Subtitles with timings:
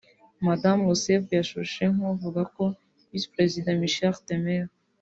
[0.47, 2.65] madamu Rousseff yashushe nk'uvuga ko
[3.09, 4.65] visi perezida Michel Temer